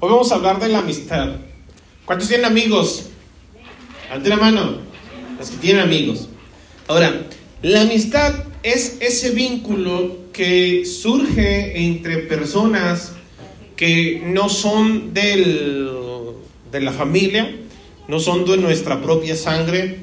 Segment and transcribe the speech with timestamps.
[0.00, 1.30] Hoy vamos a hablar de la amistad.
[2.04, 3.06] ¿Cuántos tienen amigos?
[4.12, 4.76] Ante la mano.
[5.36, 6.28] Los que tienen amigos.
[6.86, 7.26] Ahora,
[7.62, 8.32] la amistad
[8.62, 13.14] es ese vínculo que surge entre personas
[13.74, 15.90] que no son del,
[16.70, 17.56] de la familia,
[18.06, 19.98] no son de nuestra propia sangre,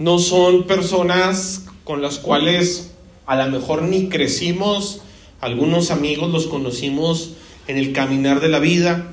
[0.00, 2.90] no son personas con las cuales
[3.26, 5.02] a lo mejor ni crecimos,
[5.40, 7.34] algunos amigos los conocimos
[7.68, 9.12] en el caminar de la vida.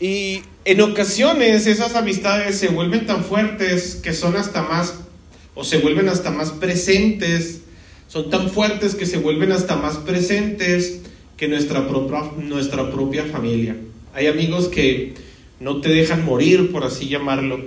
[0.00, 4.94] Y en ocasiones esas amistades se vuelven tan fuertes que son hasta más,
[5.54, 7.62] o se vuelven hasta más presentes,
[8.06, 11.00] son tan fuertes que se vuelven hasta más presentes
[11.36, 13.76] que nuestra propia, nuestra propia familia.
[14.14, 15.14] Hay amigos que
[15.60, 17.60] no te dejan morir, por así llamarlo.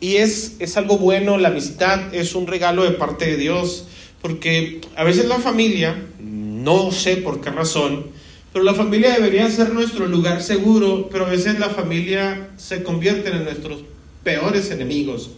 [0.00, 3.86] Y es, es algo bueno, la amistad es un regalo de parte de Dios,
[4.22, 8.06] porque a veces la familia, no sé por qué razón,
[8.54, 13.30] pero la familia debería ser nuestro lugar seguro, pero a veces la familia se convierte
[13.30, 13.80] en nuestros
[14.22, 15.30] peores enemigos.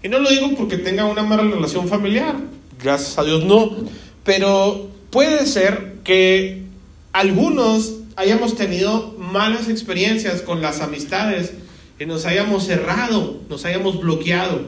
[0.00, 2.36] Y no lo digo porque tenga una mala relación familiar,
[2.80, 3.78] gracias a Dios no,
[4.22, 6.62] pero puede ser que
[7.12, 11.54] algunos hayamos tenido malas experiencias con las amistades
[11.98, 14.60] y nos hayamos cerrado, nos hayamos bloqueado.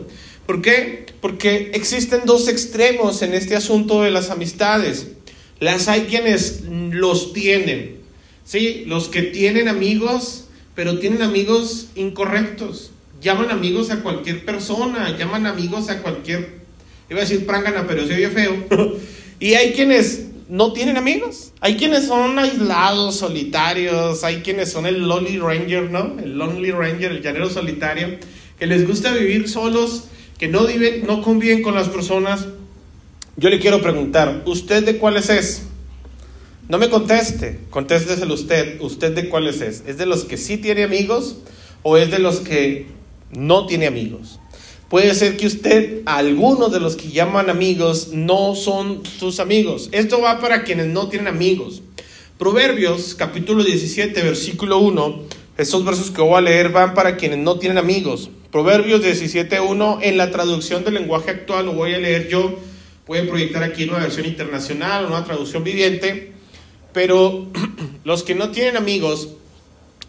[0.47, 1.07] ¿Por qué?
[1.21, 5.13] Porque existen dos extremos en este asunto de las amistades.
[5.61, 7.99] Las hay quienes los tienen,
[8.45, 8.85] ¿sí?
[8.87, 12.91] Los que tienen amigos, pero tienen amigos incorrectos.
[13.21, 16.61] Llaman amigos a cualquier persona, llaman amigos a cualquier,
[17.09, 18.67] iba a decir prangana, pero se oye feo.
[19.41, 21.53] y hay quienes no tienen amigos.
[21.61, 26.17] Hay quienes son aislados, solitarios, hay quienes son el Lonely Ranger, ¿no?
[26.23, 28.19] El Lonely Ranger, el llanero solitario,
[28.59, 30.05] que les gusta vivir solos,
[30.39, 32.47] que no, viven, no conviven con las personas.
[33.37, 35.63] Yo le quiero preguntar, ¿usted de cuáles es?
[36.69, 38.81] No me conteste, contésteselo usted.
[38.81, 39.83] ¿Usted de cuáles es?
[39.87, 41.37] ¿Es de los que sí tiene amigos
[41.83, 42.87] o es de los que
[43.33, 44.39] no tiene amigos?
[44.89, 49.89] Puede ser que usted, algunos de los que llaman amigos, no son sus amigos.
[49.91, 51.83] Esto va para quienes no tienen amigos.
[52.39, 55.23] Proverbios capítulo 17, versículo 1.
[55.59, 58.31] Estos versos que voy a leer van para quienes no tienen amigos.
[58.53, 59.99] Proverbios 17, 1.
[60.03, 62.57] En la traducción del lenguaje actual lo voy a leer yo.
[63.07, 66.33] Pueden proyectar aquí una versión internacional o una traducción viviente.
[66.93, 67.49] Pero
[68.05, 69.29] los que no tienen amigos,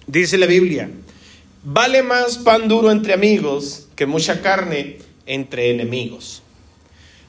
[0.08, 0.90] dice la Biblia,
[1.64, 6.44] vale más pan duro entre amigos que mucha carne entre enemigos.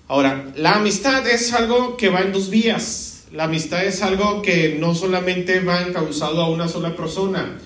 [0.09, 3.25] Ahora, la amistad es algo que va en dos vías.
[3.33, 7.59] La amistad es algo que no solamente va encauzado a una sola persona.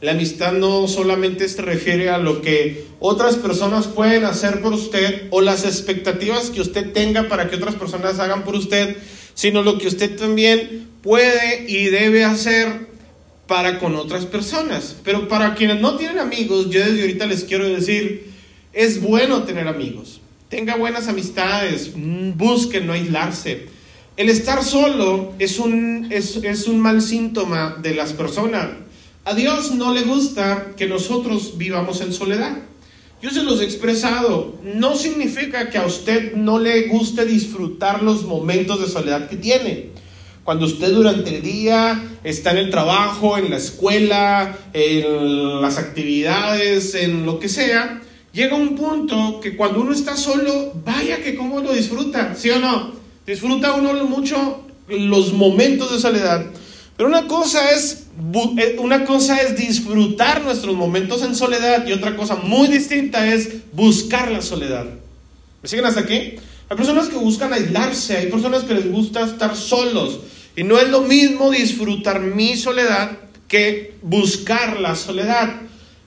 [0.00, 5.28] La amistad no solamente se refiere a lo que otras personas pueden hacer por usted
[5.30, 8.96] o las expectativas que usted tenga para que otras personas hagan por usted,
[9.32, 12.88] sino lo que usted también puede y debe hacer
[13.46, 14.96] para con otras personas.
[15.02, 18.32] Pero para quienes no tienen amigos, yo desde ahorita les quiero decir,
[18.74, 20.20] es bueno tener amigos.
[20.50, 23.66] Tenga buenas amistades, busquen no aislarse.
[24.16, 28.68] El estar solo es un, es, es un mal síntoma de las personas.
[29.26, 32.58] A Dios no le gusta que nosotros vivamos en soledad.
[33.20, 34.54] Yo se los he expresado.
[34.62, 39.90] No significa que a usted no le guste disfrutar los momentos de soledad que tiene.
[40.44, 46.94] Cuando usted durante el día está en el trabajo, en la escuela, en las actividades,
[46.94, 48.00] en lo que sea,
[48.32, 52.60] llega un punto que cuando uno está solo, vaya que cómo lo disfruta, ¿sí o
[52.60, 52.92] no?
[53.26, 56.46] Disfruta uno mucho los momentos de soledad.
[56.96, 58.05] Pero una cosa es
[58.78, 64.30] una cosa es disfrutar nuestros momentos en soledad y otra cosa muy distinta es buscar
[64.30, 64.86] la soledad.
[65.62, 66.34] ¿Me siguen hasta aquí?
[66.68, 70.20] Hay personas que buscan aislarse, hay personas que les gusta estar solos
[70.56, 73.18] y no es lo mismo disfrutar mi soledad
[73.48, 75.66] que buscar la soledad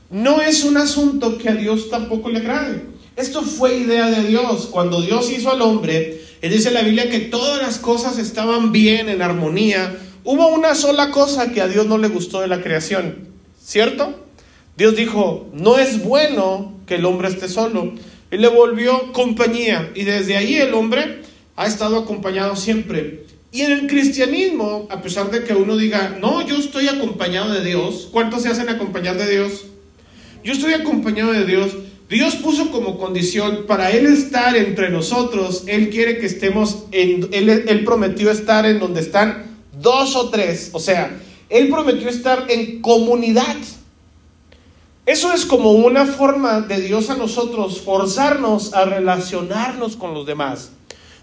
[0.10, 2.82] no es un asunto que a Dios tampoco le agrade.
[3.16, 4.68] Esto fue idea de Dios.
[4.72, 8.72] Cuando Dios hizo al hombre, él dice en la Biblia que todas las cosas estaban
[8.72, 9.96] bien, en armonía.
[10.32, 13.30] Hubo una sola cosa que a Dios no le gustó de la creación,
[13.60, 14.28] ¿cierto?
[14.78, 17.94] Dios dijo, no es bueno que el hombre esté solo.
[18.30, 19.90] Y le volvió compañía.
[19.96, 21.24] Y desde ahí el hombre
[21.56, 23.26] ha estado acompañado siempre.
[23.52, 27.66] Y en el cristianismo, a pesar de que uno diga, no, yo estoy acompañado de
[27.66, 29.66] Dios, ¿cuántos se hacen acompañar de Dios?
[30.44, 31.72] Yo estoy acompañado de Dios.
[32.08, 35.64] Dios puso como condición para Él estar entre nosotros.
[35.66, 39.49] Él quiere que estemos en, Él, él prometió estar en donde están
[39.82, 40.72] dos o tres.
[40.74, 43.56] O sea, Él prometió estar en comunidad.
[45.06, 50.72] Eso es como una forma de Dios a nosotros forzarnos a relacionarnos con los demás.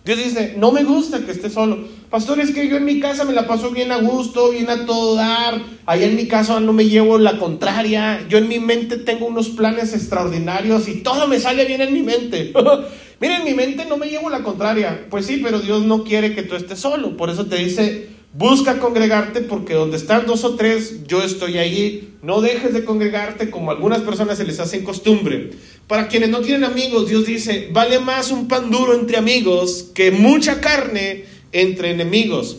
[0.04, 1.78] Dios dice, no me gusta que esté solo.
[2.10, 4.86] Pastor, es que yo en mi casa me la paso bien a gusto, bien a
[4.86, 5.60] todo dar.
[5.84, 8.24] Allá en mi casa no me llevo la contraria.
[8.28, 12.02] Yo en mi mente tengo unos planes extraordinarios y todo me sale bien en mi
[12.02, 12.52] mente.
[13.20, 15.06] Mira, en mi mente no me llevo la contraria.
[15.10, 17.16] Pues sí, pero Dios no quiere que tú estés solo.
[17.16, 22.14] Por eso te dice, busca congregarte porque donde están dos o tres, yo estoy ahí.
[22.22, 25.50] No dejes de congregarte como algunas personas se les hace en costumbre.
[25.86, 30.10] Para quienes no tienen amigos, Dios dice, vale más un pan duro entre amigos que
[30.10, 32.58] mucha carne entre enemigos.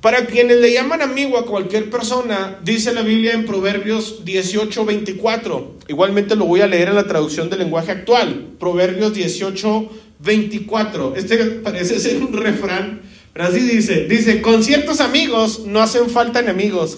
[0.00, 5.74] Para quienes le llaman amigo a cualquier persona, dice la Biblia en Proverbios 18, 24.
[5.88, 8.54] Igualmente lo voy a leer en la traducción del lenguaje actual.
[8.58, 9.90] Proverbios 18,
[10.20, 11.14] 24.
[11.16, 13.02] Este parece ser un refrán,
[13.36, 14.06] pero así dice.
[14.06, 16.96] Dice, con ciertos amigos no hacen falta enemigos.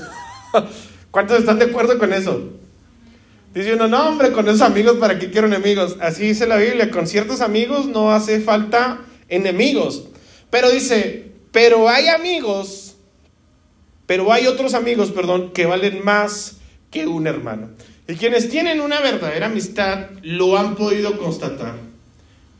[1.10, 2.50] ¿Cuántos están de acuerdo con eso?
[3.52, 5.96] Dice uno, no, hombre, con esos amigos, ¿para qué quiero enemigos?
[6.00, 10.04] Así dice la Biblia, con ciertos amigos no hace falta enemigos.
[10.48, 12.94] Pero dice, pero hay amigos,
[14.06, 16.58] pero hay otros amigos, perdón, que valen más
[16.92, 17.70] que un hermano.
[18.06, 21.74] Y quienes tienen una verdadera amistad lo han podido constatar.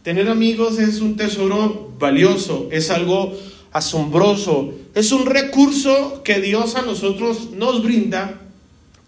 [0.03, 3.37] Tener amigos es un tesoro valioso, es algo
[3.73, 8.41] asombroso, es un recurso que Dios a nosotros nos brinda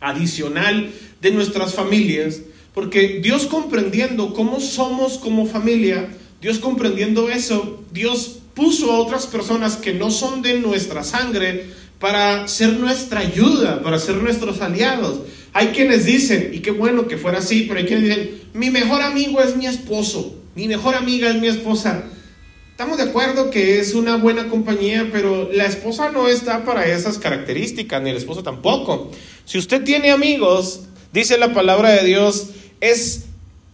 [0.00, 0.90] adicional
[1.20, 2.40] de nuestras familias,
[2.74, 6.08] porque Dios comprendiendo cómo somos como familia,
[6.40, 11.66] Dios comprendiendo eso, Dios puso a otras personas que no son de nuestra sangre
[11.98, 15.20] para ser nuestra ayuda, para ser nuestros aliados.
[15.52, 19.02] Hay quienes dicen, y qué bueno que fuera así, pero hay quienes dicen, mi mejor
[19.02, 22.04] amigo es mi esposo, mi mejor amiga es mi esposa.
[22.80, 27.18] Estamos de acuerdo que es una buena compañía, pero la esposa no está para esas
[27.18, 29.10] características, ni el esposo tampoco.
[29.44, 32.46] Si usted tiene amigos, Dice la palabra de Dios,
[32.80, 33.24] es,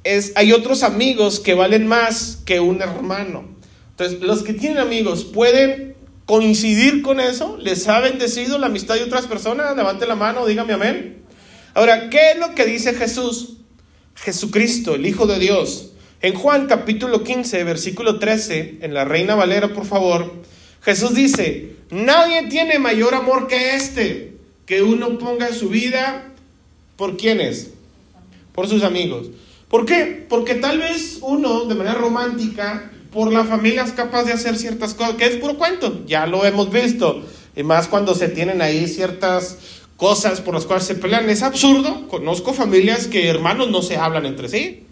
[0.03, 3.45] es, hay otros amigos que valen más que un hermano.
[3.91, 5.95] Entonces, los que tienen amigos pueden
[6.25, 7.59] coincidir con eso.
[7.59, 9.77] ¿Les ha bendecido la amistad de otras personas?
[9.77, 11.23] Levante la mano, dígame amén.
[11.75, 13.59] Ahora, ¿qué es lo que dice Jesús?
[14.17, 15.93] Jesucristo, el Hijo de Dios.
[16.23, 20.33] En Juan capítulo 15, versículo 13, en la Reina Valera, por favor,
[20.83, 26.33] Jesús dice, nadie tiene mayor amor que este, que uno ponga su vida
[26.97, 27.73] ¿Por quiénes?
[28.55, 29.29] Por sus amigos.
[29.69, 30.25] ¿Por qué?
[30.29, 34.95] Porque tal vez uno, de manera romántica, por la familia es capaz de hacer ciertas
[34.95, 37.23] cosas, que es puro cuento, ya lo hemos visto.
[37.55, 39.59] Y más cuando se tienen ahí ciertas
[39.97, 41.29] cosas por las cuales se pelean.
[41.29, 42.09] Es absurdo.
[42.09, 44.86] Conozco familias que hermanos no se hablan entre sí.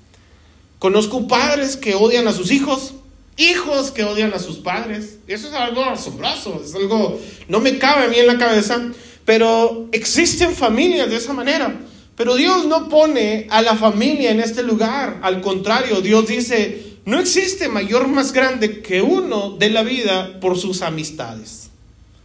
[0.85, 2.93] Conozco padres que odian a sus hijos,
[3.39, 5.17] hijos que odian a sus padres.
[5.27, 8.93] Eso es algo asombroso, es algo, no me cabe a mí en la cabeza,
[9.25, 11.75] pero existen familias de esa manera.
[12.17, 15.21] Pero Dios no pone a la familia en este lugar.
[15.23, 20.59] Al contrario, Dios dice, no existe mayor más grande que uno de la vida por
[20.59, 21.71] sus amistades.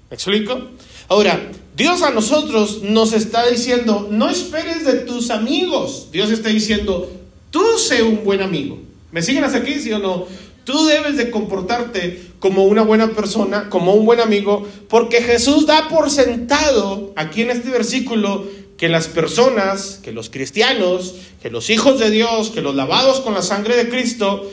[0.09, 0.67] ¿Me explico?
[1.07, 6.09] Ahora, Dios a nosotros nos está diciendo, no esperes de tus amigos.
[6.11, 7.18] Dios está diciendo,
[7.51, 8.79] tú sé un buen amigo.
[9.11, 10.27] ¿Me siguen hasta aquí, sí o no?
[10.63, 15.89] Tú debes de comportarte como una buena persona, como un buen amigo, porque Jesús da
[15.89, 18.45] por sentado aquí en este versículo
[18.77, 23.33] que las personas, que los cristianos, que los hijos de Dios, que los lavados con
[23.33, 24.49] la sangre de Cristo,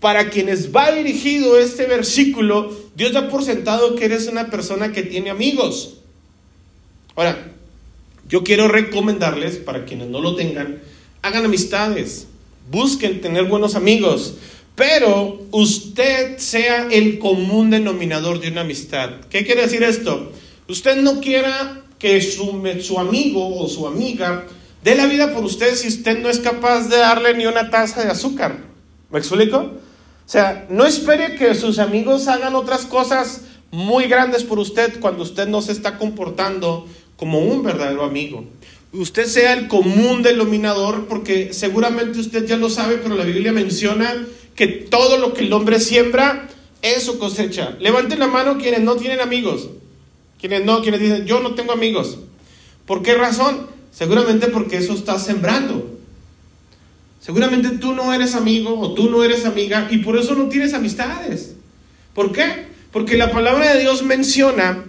[0.00, 5.02] para quienes va dirigido este versículo, Dios da por sentado que eres una persona que
[5.02, 5.98] tiene amigos.
[7.14, 7.52] Ahora,
[8.28, 10.80] yo quiero recomendarles, para quienes no lo tengan,
[11.22, 12.26] hagan amistades,
[12.70, 14.34] busquen tener buenos amigos,
[14.76, 19.20] pero usted sea el común denominador de una amistad.
[19.28, 20.32] ¿Qué quiere decir esto?
[20.68, 24.46] Usted no quiera que su, su amigo o su amiga
[24.82, 28.02] dé la vida por usted si usted no es capaz de darle ni una taza
[28.02, 28.58] de azúcar.
[29.10, 29.58] ¿Me explico?
[29.58, 35.24] O sea, no espere que sus amigos hagan otras cosas muy grandes por usted cuando
[35.24, 36.86] usted no se está comportando
[37.16, 38.44] como un verdadero amigo.
[38.92, 44.26] Usted sea el común denominador porque seguramente usted ya lo sabe, pero la Biblia menciona
[44.56, 46.48] que todo lo que el hombre siembra
[46.82, 47.76] es su cosecha.
[47.78, 49.68] Levanten la mano quienes no tienen amigos.
[50.40, 52.18] Quienes no, quienes dicen, yo no tengo amigos.
[52.84, 53.68] ¿Por qué razón?
[53.92, 55.98] Seguramente porque eso está sembrando.
[57.20, 60.74] Seguramente tú no eres amigo o tú no eres amiga y por eso no tienes
[60.74, 61.54] amistades.
[62.14, 62.66] ¿Por qué?
[62.90, 64.84] Porque la palabra de Dios menciona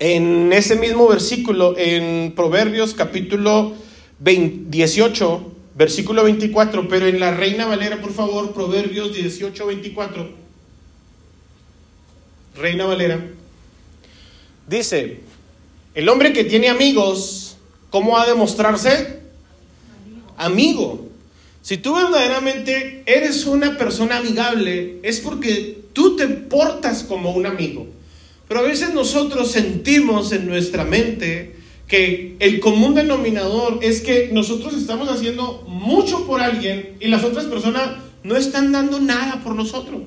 [0.00, 3.74] en ese mismo versículo, en Proverbios capítulo
[4.18, 10.30] 18, versículo 24, pero en la Reina Valera, por favor, Proverbios 18, 24.
[12.56, 13.28] Reina Valera.
[14.66, 15.20] Dice,
[15.94, 17.58] el hombre que tiene amigos,
[17.90, 19.20] ¿cómo ha de mostrarse?
[20.38, 21.08] Amigo.
[21.60, 27.99] Si tú verdaderamente eres una persona amigable, es porque tú te portas como un amigo.
[28.50, 31.54] Pero a veces nosotros sentimos en nuestra mente
[31.86, 37.44] que el común denominador es que nosotros estamos haciendo mucho por alguien y las otras
[37.44, 40.02] personas no están dando nada por nosotros.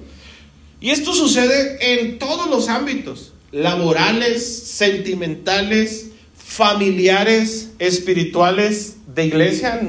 [0.81, 9.79] Y esto sucede en todos los ámbitos, laborales, sentimentales, familiares, espirituales, de iglesia,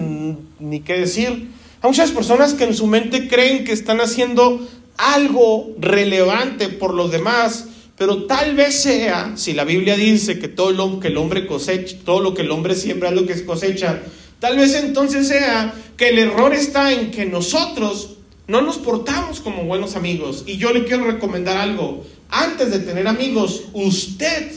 [0.60, 1.48] ni qué decir.
[1.82, 4.64] Hay muchas personas que en su mente creen que están haciendo
[4.96, 10.72] algo relevante por los demás, pero tal vez sea, si la Biblia dice que todo
[10.72, 14.02] lo que el hombre cosecha, todo lo que el hombre siembra es lo que cosecha,
[14.40, 19.64] tal vez entonces sea que el error está en que nosotros no nos portamos como
[19.64, 20.42] buenos amigos.
[20.46, 22.04] Y yo le quiero recomendar algo.
[22.28, 24.52] Antes de tener amigos, usted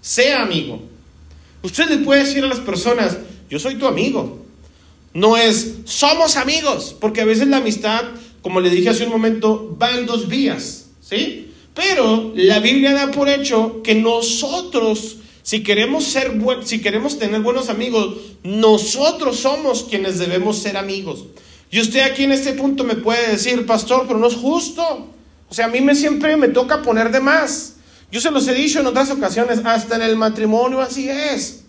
[0.00, 0.82] sea amigo.
[1.62, 3.18] Usted le puede decir a las personas,
[3.48, 4.44] yo soy tu amigo.
[5.14, 8.02] No es, somos amigos, porque a veces la amistad,
[8.42, 11.49] como le dije hace un momento, va en dos vías, ¿sí?
[11.80, 17.70] Pero la Biblia da por hecho que nosotros, si queremos ser si queremos tener buenos
[17.70, 21.24] amigos, nosotros somos quienes debemos ser amigos.
[21.70, 25.08] Y usted aquí en este punto me puede decir, pastor, pero no es justo.
[25.48, 27.76] O sea, a mí me siempre me toca poner de más.
[28.12, 31.62] Yo se los he dicho en otras ocasiones, hasta en el matrimonio así es.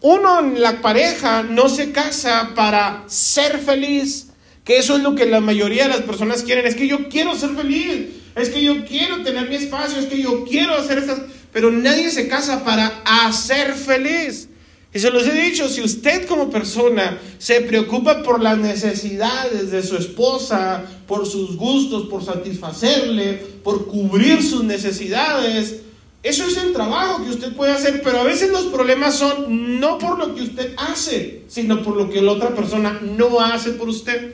[0.00, 4.28] Uno en la pareja no se casa para ser feliz,
[4.64, 6.66] que eso es lo que la mayoría de las personas quieren.
[6.66, 10.20] Es que yo quiero ser feliz, es que yo quiero tener mi espacio, es que
[10.20, 11.20] yo quiero hacer estas...
[11.52, 14.48] Pero nadie se casa para hacer feliz.
[14.92, 19.82] Y se los he dicho, si usted como persona se preocupa por las necesidades de
[19.82, 25.82] su esposa, por sus gustos, por satisfacerle, por cubrir sus necesidades,
[26.22, 29.98] eso es el trabajo que usted puede hacer, pero a veces los problemas son no
[29.98, 33.88] por lo que usted hace, sino por lo que la otra persona no hace por
[33.88, 34.32] usted.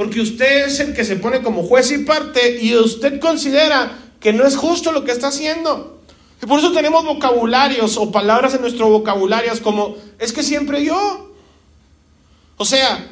[0.00, 4.32] Porque usted es el que se pone como juez y parte y usted considera que
[4.32, 6.00] no es justo lo que está haciendo.
[6.42, 11.34] Y por eso tenemos vocabularios o palabras en nuestro vocabulario como, es que siempre yo.
[12.56, 13.10] O sea,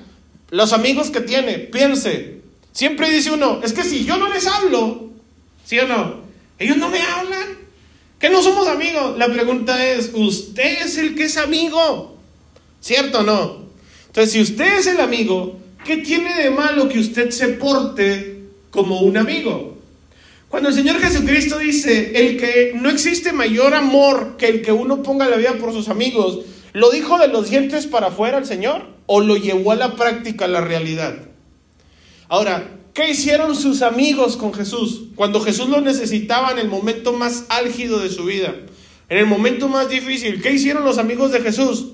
[0.48, 2.40] los amigos que tiene, piense,
[2.72, 5.10] siempre dice uno, es que si yo no les hablo,
[5.66, 6.22] ¿sí o no?
[6.58, 7.58] Ellos no me hablan.
[8.18, 9.18] Que no somos amigos.
[9.18, 12.16] La pregunta es, ¿usted es el que es amigo?
[12.80, 13.68] ¿Cierto o no?
[14.06, 19.00] Entonces, si usted es el amigo, ¿qué tiene de malo que usted se porte como
[19.00, 19.78] un amigo?
[20.48, 25.02] Cuando el Señor Jesucristo dice, el que no existe mayor amor que el que uno
[25.02, 26.40] ponga la vida por sus amigos,
[26.72, 30.46] ¿lo dijo de los dientes para afuera el Señor o lo llevó a la práctica,
[30.46, 31.16] a la realidad?
[32.28, 37.44] Ahora, ¿qué hicieron sus amigos con Jesús cuando Jesús lo necesitaba en el momento más
[37.50, 38.54] álgido de su vida?
[39.10, 41.92] En el momento más difícil, ¿qué hicieron los amigos de Jesús?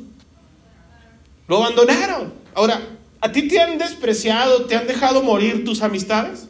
[1.49, 2.33] Lo abandonaron.
[2.55, 2.81] Ahora,
[3.25, 6.47] ¿a ti te han despreciado, te han dejado morir tus amistades?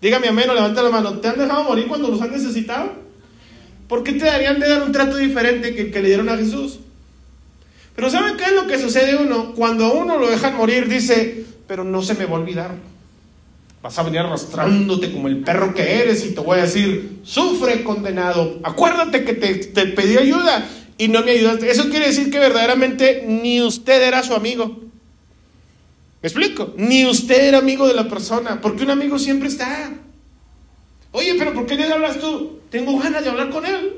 [0.00, 1.18] Dígame amén o levanta la mano.
[1.18, 2.92] ¿Te han dejado morir cuando los han necesitado?
[3.86, 6.38] ¿Por qué te darían de dar un trato diferente que el que le dieron a
[6.38, 6.78] Jesús?
[7.94, 9.52] Pero ¿saben qué es lo que sucede uno?
[9.54, 12.70] Cuando a uno lo dejan morir, dice, pero no se me va a olvidar.
[13.82, 17.84] Vas a venir arrastrándote como el perro que eres y te voy a decir, sufre
[17.84, 18.58] condenado.
[18.62, 21.70] Acuérdate que te, te pedí ayuda y no me ayudaste.
[21.70, 24.85] Eso quiere decir que verdaderamente ni usted era su amigo.
[26.26, 26.74] ¿Me explico?
[26.76, 29.92] Ni usted era amigo de la persona, porque un amigo siempre está.
[31.12, 32.58] Oye, pero ¿por qué le hablas tú?
[32.68, 33.92] Tengo ganas de hablar con él.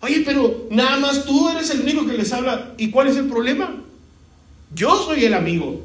[0.00, 2.74] Oye, pero nada más tú eres el único que les habla.
[2.76, 3.82] ¿Y cuál es el problema?
[4.74, 5.80] Yo soy el amigo.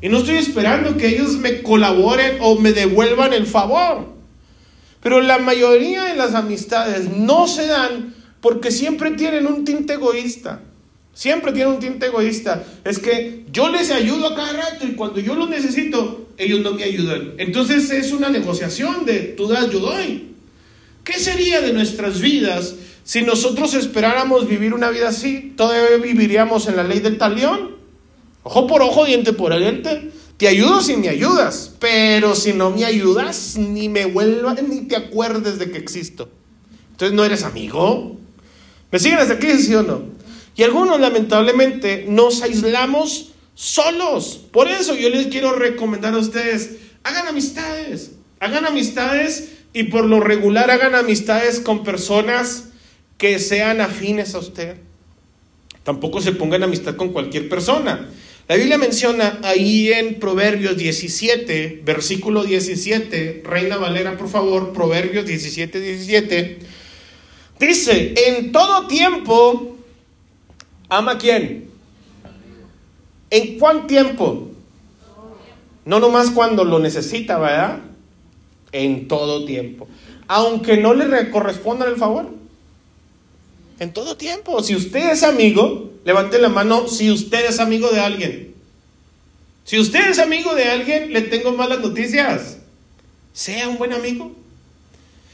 [0.00, 4.06] Y no estoy esperando que ellos me colaboren o me devuelvan el favor.
[5.02, 10.60] Pero la mayoría de las amistades no se dan porque siempre tienen un tinte egoísta.
[11.16, 12.62] Siempre tiene un tinte egoísta.
[12.84, 16.72] Es que yo les ayudo a cada rato y cuando yo los necesito, ellos no
[16.72, 17.32] me ayudan.
[17.38, 20.34] Entonces es una negociación de tú das, yo doy.
[21.04, 25.54] ¿Qué sería de nuestras vidas si nosotros esperáramos vivir una vida así?
[25.56, 27.76] ¿Todavía viviríamos en la ley del talión?
[28.42, 30.10] Ojo por ojo, diente por diente.
[30.36, 34.96] Te ayudo si me ayudas, pero si no me ayudas, ni me vuelvas, ni te
[34.96, 36.28] acuerdes de que existo.
[36.90, 38.18] Entonces no eres amigo.
[38.92, 40.25] ¿Me siguen hasta aquí, sí o no?
[40.56, 44.40] Y algunos lamentablemente nos aislamos solos.
[44.50, 50.20] Por eso yo les quiero recomendar a ustedes, hagan amistades, hagan amistades y por lo
[50.20, 52.70] regular hagan amistades con personas
[53.18, 54.76] que sean afines a usted.
[55.82, 58.08] Tampoco se pongan amistad con cualquier persona.
[58.48, 65.80] La Biblia menciona ahí en Proverbios 17, versículo 17, Reina Valera, por favor, Proverbios 17,
[65.80, 66.58] 17,
[67.58, 69.75] dice, en todo tiempo
[70.88, 71.70] ¿Ama quién?
[73.30, 74.50] ¿En cuánto tiempo?
[75.84, 77.78] No nomás cuando lo necesita, ¿verdad?
[78.72, 79.88] En todo tiempo.
[80.28, 82.28] Aunque no le corresponda el favor.
[83.78, 84.62] En todo tiempo.
[84.62, 88.54] Si usted es amigo, levante la mano si usted es amigo de alguien.
[89.64, 92.58] Si usted es amigo de alguien, le tengo malas noticias.
[93.32, 94.32] Sea un buen amigo.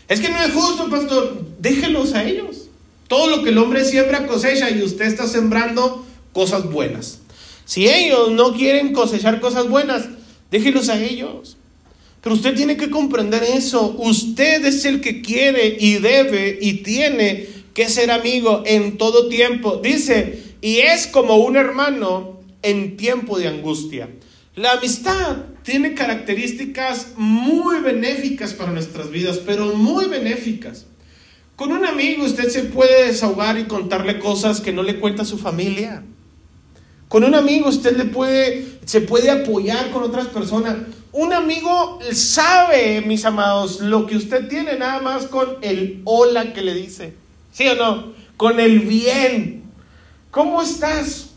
[0.08, 1.44] Es que no es justo, pastor.
[1.58, 2.61] Déjelos a ellos.
[3.12, 6.02] Todo lo que el hombre siembra cosecha y usted está sembrando
[6.32, 7.20] cosas buenas.
[7.66, 10.08] Si ellos no quieren cosechar cosas buenas,
[10.50, 11.58] déjelos a ellos.
[12.22, 13.94] Pero usted tiene que comprender eso.
[13.98, 19.76] Usted es el que quiere y debe y tiene que ser amigo en todo tiempo.
[19.76, 24.08] Dice, y es como un hermano en tiempo de angustia.
[24.54, 30.86] La amistad tiene características muy benéficas para nuestras vidas, pero muy benéficas.
[31.62, 35.38] Con un amigo usted se puede desahogar y contarle cosas que no le cuenta su
[35.38, 36.02] familia.
[37.06, 40.74] Con un amigo usted le puede, se puede apoyar con otras personas.
[41.12, 46.62] Un amigo sabe, mis amados, lo que usted tiene nada más con el hola que
[46.62, 47.14] le dice.
[47.52, 48.12] ¿Sí o no?
[48.36, 49.62] Con el bien.
[50.32, 51.30] ¿Cómo estás?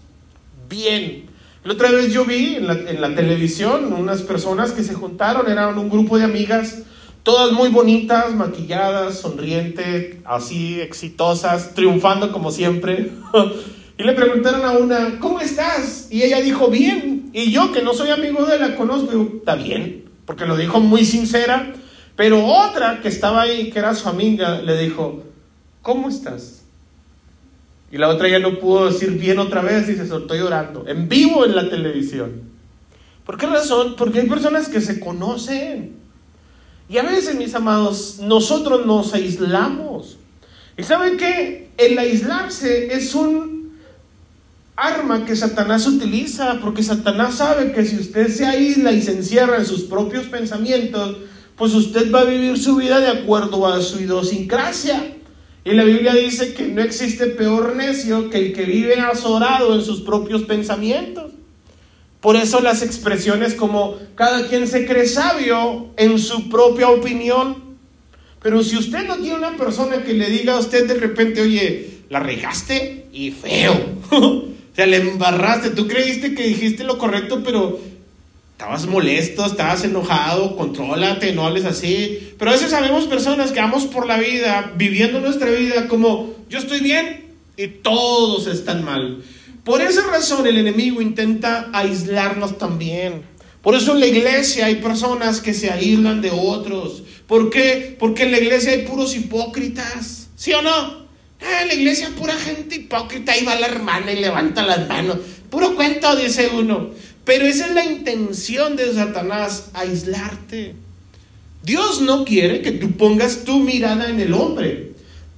[0.68, 1.28] Bien.
[1.64, 5.52] La otra vez yo vi en la, en la televisión unas personas que se juntaron,
[5.52, 6.80] eran un grupo de amigas,
[7.26, 13.12] todas muy bonitas, maquilladas, sonrientes, así exitosas, triunfando como siempre.
[13.98, 16.10] Y le preguntaron a una, ¿cómo estás?
[16.12, 17.30] Y ella dijo, bien.
[17.32, 21.06] Y yo, que no soy amigo de la conozco, está bien, porque lo dijo muy
[21.06, 21.72] sincera.
[22.18, 25.24] Pero otra que estaba ahí, que era su amiga, le dijo,
[25.82, 26.66] ¿cómo estás?
[27.90, 31.08] Y la otra ya no pudo decir bien otra vez y se soltó llorando, en
[31.08, 32.42] vivo en la televisión.
[33.26, 33.96] ¿Por qué razón?
[33.98, 36.05] Porque hay personas que se conocen.
[36.88, 40.18] Y a veces, mis amados, nosotros nos aislamos.
[40.78, 41.70] ¿Y saben qué?
[41.78, 43.74] El aislarse es un
[44.76, 49.58] arma que Satanás utiliza, porque Satanás sabe que si usted se aísla y se encierra
[49.58, 51.18] en sus propios pensamientos,
[51.56, 55.16] pues usted va a vivir su vida de acuerdo a su idiosincrasia.
[55.64, 59.82] Y la Biblia dice que no existe peor necio que el que vive azorado en
[59.82, 61.32] sus propios pensamientos.
[62.26, 67.78] Por eso las expresiones como cada quien se cree sabio en su propia opinión.
[68.42, 72.00] Pero si usted no tiene una persona que le diga a usted de repente, oye,
[72.10, 73.76] la regaste y feo.
[74.12, 77.80] O sea, le embarraste, tú creíste que dijiste lo correcto, pero
[78.54, 82.34] estabas molesto, estabas enojado, contrólate, no hables así.
[82.40, 86.58] Pero a veces sabemos personas que vamos por la vida, viviendo nuestra vida como yo
[86.58, 89.22] estoy bien y todos están mal.
[89.66, 93.24] Por esa razón el enemigo intenta aislarnos también.
[93.64, 97.02] Por eso en la iglesia hay personas que se aíslan de otros.
[97.26, 97.96] ¿Por qué?
[97.98, 100.28] Porque en la iglesia hay puros hipócritas.
[100.36, 101.06] ¿Sí o no?
[101.42, 105.18] Ah, la iglesia pura gente hipócrita, ahí va la hermana y levanta las manos.
[105.50, 106.92] Puro cuento, dice uno.
[107.24, 110.76] Pero esa es la intención de Satanás, aislarte.
[111.64, 114.92] Dios no quiere que tú pongas tu mirada en el hombre.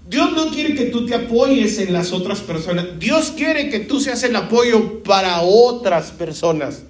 [0.09, 2.99] Dios no quiere que tú te apoyes en las otras personas.
[2.99, 6.83] Dios quiere que tú seas el apoyo para otras personas.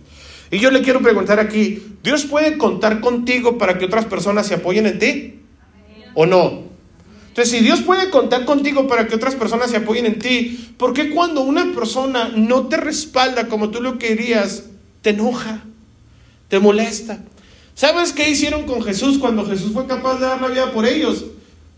[0.52, 4.54] Y yo le quiero preguntar aquí, ¿Dios puede contar contigo para que otras personas se
[4.54, 5.40] apoyen en ti?
[6.14, 6.68] ¿O no?
[7.30, 10.94] Entonces, si Dios puede contar contigo para que otras personas se apoyen en ti, ¿por
[10.94, 14.66] qué cuando una persona no te respalda como tú lo querías,
[15.02, 15.64] te enoja,
[16.48, 17.24] te molesta?
[17.76, 21.26] ¿Sabes qué hicieron con Jesús cuando Jesús fue capaz de dar la vida por ellos?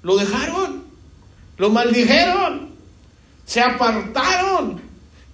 [0.01, 0.83] Lo dejaron,
[1.59, 2.69] lo maldijeron,
[3.45, 4.81] se apartaron.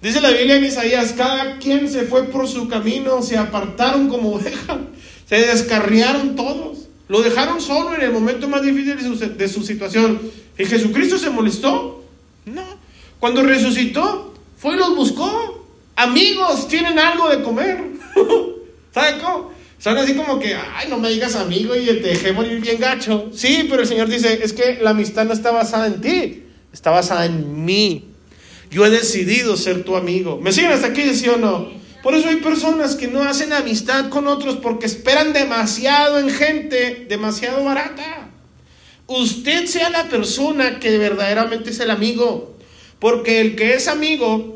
[0.02, 4.34] Dice la Biblia en Isaías, cada quien se fue por su camino, se apartaron como
[4.34, 4.78] ovejas,
[5.26, 6.88] se descarriaron todos.
[7.08, 8.96] Lo dejaron solo en el momento más difícil
[9.38, 10.20] de su, situación.
[10.58, 12.04] ¿Y Jesucristo se molestó?
[12.44, 12.64] No.
[13.20, 15.64] Cuando resucitó, fue y los buscó.
[15.94, 17.84] Amigos, tienen algo de comer.
[18.92, 19.52] ¿Sabe cómo?
[19.78, 23.30] Son así como que, ay, no me digas amigo y te dejé morir bien gacho.
[23.34, 26.90] Sí, pero el Señor dice, es que la amistad no está basada en ti, está
[26.90, 28.06] basada en mí.
[28.70, 30.40] Yo he decidido ser tu amigo.
[30.40, 31.70] ¿Me siguen hasta aquí, sí o no?
[32.02, 37.06] Por eso hay personas que no hacen amistad con otros porque esperan demasiado en gente,
[37.08, 38.30] demasiado barata.
[39.08, 42.56] Usted sea la persona que verdaderamente es el amigo,
[42.98, 44.55] porque el que es amigo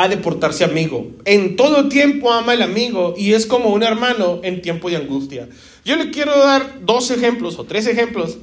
[0.00, 1.10] ha de portarse amigo.
[1.26, 5.48] En todo tiempo ama el amigo y es como un hermano en tiempo de angustia.
[5.84, 8.38] Yo le quiero dar dos ejemplos o tres ejemplos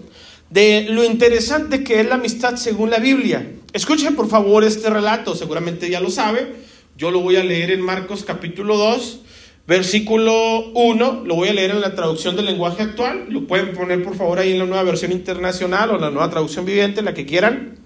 [0.52, 3.52] de lo interesante que es la amistad según la Biblia.
[3.74, 6.54] Escuchen por favor este relato, seguramente ya lo sabe.
[6.96, 9.22] Yo lo voy a leer en Marcos capítulo 2,
[9.68, 14.04] versículo 1, lo voy a leer en la traducción del lenguaje actual, lo pueden poner
[14.04, 17.26] por favor ahí en la nueva versión internacional o la nueva traducción viviente, la que
[17.26, 17.78] quieran,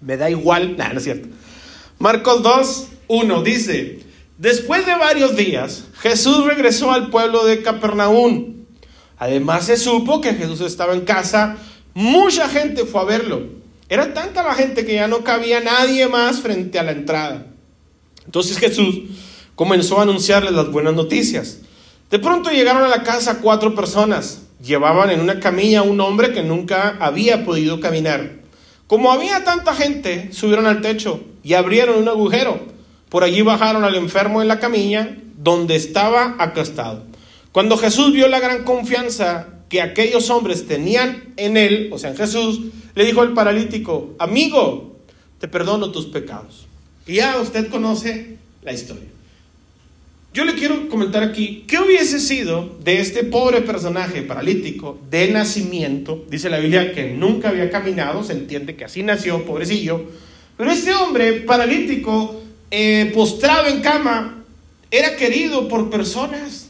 [0.00, 1.28] me da igual, nada, no es cierto.
[1.98, 4.00] Marcos 2, 1 dice,
[4.38, 8.64] Después de varios días, Jesús regresó al pueblo de Capernaum.
[9.16, 11.56] Además se supo que Jesús estaba en casa.
[11.94, 13.42] Mucha gente fue a verlo.
[13.88, 17.46] Era tanta la gente que ya no cabía nadie más frente a la entrada.
[18.26, 19.02] Entonces Jesús
[19.54, 21.58] comenzó a anunciarles las buenas noticias.
[22.10, 24.42] De pronto llegaron a la casa cuatro personas.
[24.60, 28.43] Llevaban en una camilla a un hombre que nunca había podido caminar.
[28.86, 32.74] Como había tanta gente, subieron al techo y abrieron un agujero
[33.14, 37.04] por allí bajaron al enfermo en la camilla donde estaba acostado.
[37.52, 42.16] Cuando Jesús vio la gran confianza que aquellos hombres tenían en él, o sea, en
[42.16, 42.62] Jesús,
[42.96, 44.96] le dijo al paralítico, amigo,
[45.38, 46.66] te perdono tus pecados.
[47.06, 49.13] Y ya usted conoce la historia.
[50.34, 56.24] Yo le quiero comentar aquí, ¿qué hubiese sido de este pobre personaje paralítico de nacimiento?
[56.28, 60.02] Dice la Biblia que nunca había caminado, se entiende que así nació, pobrecillo.
[60.56, 62.42] Pero este hombre paralítico
[62.72, 64.42] eh, postrado en cama,
[64.90, 66.68] era querido por personas.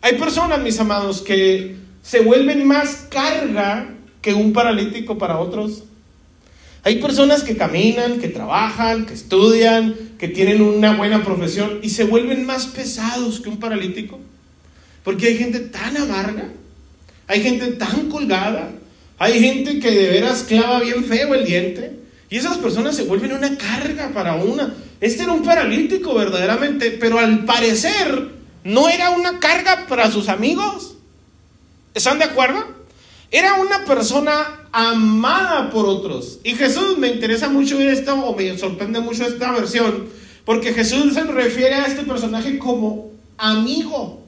[0.00, 5.84] Hay personas, mis amados, que se vuelven más carga que un paralítico para otros.
[6.84, 12.04] Hay personas que caminan, que trabajan, que estudian, que tienen una buena profesión y se
[12.04, 14.18] vuelven más pesados que un paralítico.
[15.04, 16.48] Porque hay gente tan amarga,
[17.28, 18.72] hay gente tan colgada,
[19.18, 22.00] hay gente que de veras clava bien feo el diente.
[22.28, 24.74] Y esas personas se vuelven una carga para una.
[25.00, 28.30] Este era un paralítico verdaderamente, pero al parecer
[28.64, 30.96] no era una carga para sus amigos.
[31.94, 32.64] ¿Están de acuerdo?
[33.30, 36.40] Era una persona amada por otros.
[36.42, 40.06] Y Jesús me interesa mucho esto, o me sorprende mucho esta versión,
[40.44, 44.22] porque Jesús se refiere a este personaje como amigo.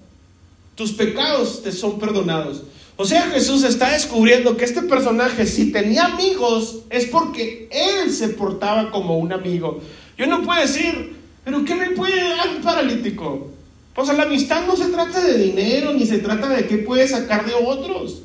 [0.75, 2.63] Tus pecados te son perdonados.
[2.97, 8.29] O sea, Jesús está descubriendo que este personaje, si tenía amigos, es porque él se
[8.29, 9.81] portaba como un amigo.
[10.17, 13.49] Yo no puedo decir, pero ¿qué me puede dar un paralítico?
[13.95, 17.47] Pues la amistad no se trata de dinero, ni se trata de qué puede sacar
[17.47, 18.23] de otros.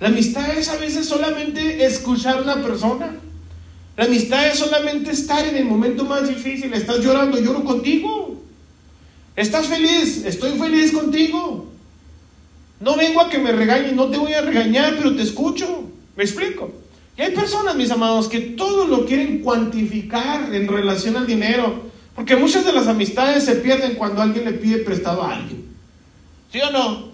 [0.00, 3.16] La amistad es a veces solamente escuchar a una persona.
[3.96, 6.72] La amistad es solamente estar en el momento más difícil.
[6.72, 8.40] Estás llorando, lloro contigo.
[9.34, 11.66] Estás feliz, estoy feliz contigo.
[12.80, 15.90] No vengo a que me regañes, no te voy a regañar, pero te escucho.
[16.16, 16.72] ¿Me explico?
[17.16, 21.88] Y hay personas, mis amados, que todo lo quieren cuantificar en relación al dinero.
[22.14, 25.64] Porque muchas de las amistades se pierden cuando alguien le pide prestado a alguien.
[26.52, 27.08] ¿Sí o no?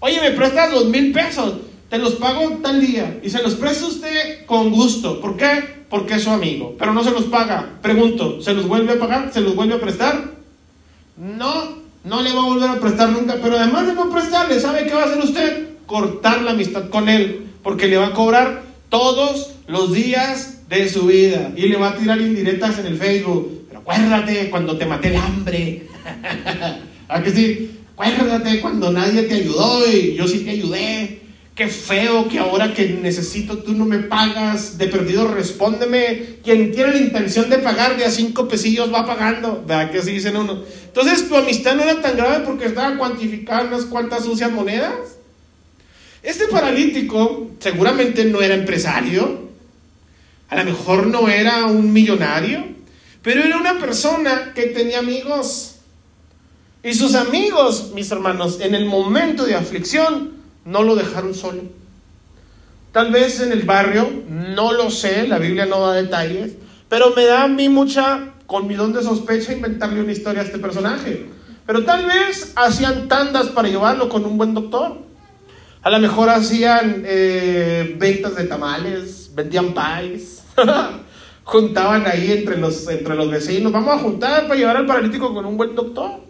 [0.00, 1.54] Oye, me prestas dos mil pesos,
[1.92, 3.20] te los pago tal día.
[3.22, 5.20] Y se los presta usted con gusto.
[5.20, 5.62] ¿Por qué?
[5.90, 6.74] Porque es su amigo.
[6.78, 7.68] Pero no se los paga.
[7.82, 9.30] Pregunto, ¿se los vuelve a pagar?
[9.30, 10.30] ¿Se los vuelve a prestar?
[11.18, 14.86] No, no le va a volver a prestar nunca, pero además de no prestarle, ¿sabe
[14.86, 15.68] qué va a hacer usted?
[15.84, 21.08] Cortar la amistad con él, porque le va a cobrar todos los días de su
[21.08, 23.66] vida y le va a tirar indirectas en el Facebook.
[23.68, 25.82] Pero acuérdate cuando te maté el hambre.
[27.08, 27.70] ¿A que sí?
[27.98, 31.21] Acuérdate cuando nadie te ayudó y yo sí te ayudé.
[31.54, 34.78] Qué feo que ahora que necesito tú no me pagas.
[34.78, 36.38] De perdido respóndeme.
[36.42, 39.62] Quien tiene la intención de pagar de a cinco pesillos va pagando.
[39.66, 40.62] ¿Verdad que así dicen uno?
[40.86, 45.18] Entonces tu amistad no era tan grave porque estaba cuantificando unas cuantas sucias monedas.
[46.22, 49.42] Este paralítico seguramente no era empresario.
[50.48, 52.64] A lo mejor no era un millonario.
[53.22, 55.76] Pero era una persona que tenía amigos.
[56.82, 61.62] Y sus amigos, mis hermanos, en el momento de aflicción, no lo dejaron solo.
[62.92, 66.52] Tal vez en el barrio, no lo sé, la Biblia no da detalles,
[66.88, 70.44] pero me da a mí mucha, con mi don de sospecha, inventarle una historia a
[70.44, 71.26] este personaje.
[71.66, 74.98] Pero tal vez hacían tandas para llevarlo con un buen doctor.
[75.82, 80.42] A lo mejor hacían eh, ventas de tamales, vendían pies,
[81.44, 85.46] juntaban ahí entre los, entre los vecinos, vamos a juntar para llevar al paralítico con
[85.46, 86.20] un buen doctor.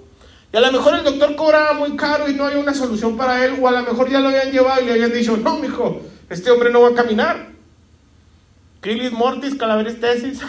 [0.53, 3.45] Y a lo mejor el doctor cobraba muy caro y no hay una solución para
[3.45, 6.03] él, o a lo mejor ya lo habían llevado y le habían dicho, no, mijo,
[6.29, 7.53] este hombre no va a caminar.
[8.81, 10.41] Crilis mortis, calaveris tesis,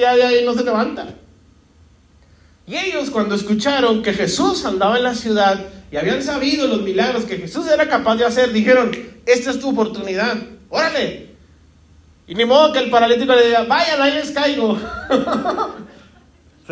[0.00, 1.14] ya, ya, ya no se levanta.
[2.66, 7.24] Y ellos cuando escucharon que Jesús andaba en la ciudad y habían sabido los milagros
[7.24, 8.90] que Jesús era capaz de hacer, dijeron,
[9.26, 10.36] esta es tu oportunidad,
[10.68, 11.30] órale.
[12.26, 14.78] Y ni modo que el paralítico le diga, vaya, ahí les caigo.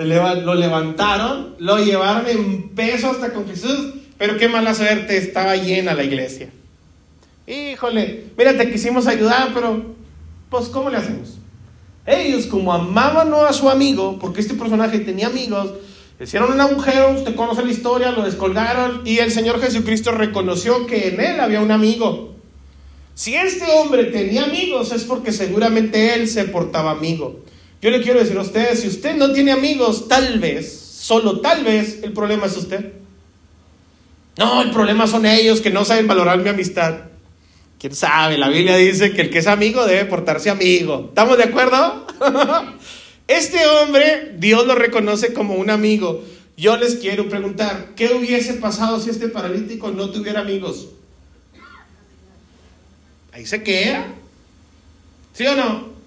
[0.05, 5.95] lo levantaron, lo llevaron en peso hasta con Jesús, pero qué mala suerte, estaba llena
[5.95, 6.51] la iglesia.
[7.47, 9.83] Híjole, mira, te quisimos ayudar, pero
[10.51, 11.39] pues ¿cómo le hacemos?
[12.07, 15.73] Ellos como amaban a su amigo, porque este personaje tenía amigos,
[16.21, 21.09] hicieron un agujero, usted conoce la historia, lo descolgaron y el Señor Jesucristo reconoció que
[21.09, 22.35] en él había un amigo.
[23.15, 27.41] Si este hombre tenía amigos es porque seguramente él se portaba amigo.
[27.81, 31.65] Yo le quiero decir a usted, si usted no tiene amigos, tal vez, solo tal
[31.65, 32.93] vez, el problema es usted.
[34.37, 37.01] No, el problema son ellos que no saben valorar mi amistad.
[37.79, 38.39] ¿Quién sabe?
[38.39, 41.07] La Biblia dice que el que es amigo debe portarse amigo.
[41.09, 42.07] ¿Estamos de acuerdo?
[43.29, 46.25] Este hombre, Dios lo reconoce como un amigo.
[46.57, 50.89] Yo les quiero preguntar, ¿qué hubiese pasado si este paralítico no tuviera amigos?
[53.31, 54.07] Ahí se queda.
[55.35, 55.98] ¿Sí o no?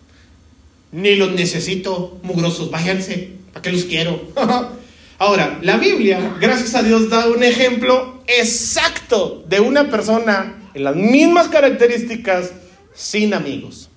[0.92, 3.32] Ni los necesito, mugrosos, váyanse.
[3.54, 4.22] ¿Para qué los quiero?
[5.20, 10.96] Ahora, la Biblia, gracias a Dios, da un ejemplo exacto de una persona en las
[10.96, 12.52] mismas características
[12.94, 13.90] sin amigos.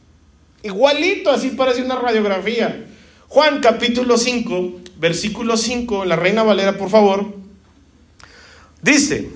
[0.62, 2.86] Igualito, así parece una radiografía.
[3.28, 7.34] Juan capítulo 5, versículo 5, la Reina Valera, por favor.
[8.82, 9.30] Dice,